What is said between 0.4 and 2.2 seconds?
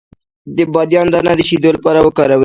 د بادیان دانه د شیدو لپاره